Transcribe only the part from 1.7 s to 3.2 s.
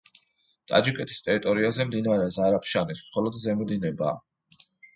მდინარე ზარაფშანის